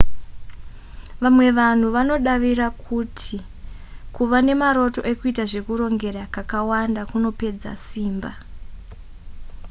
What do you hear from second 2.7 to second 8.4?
kuti kuva nemaroto ekuita zvekurongera kakawanda kunopedza simba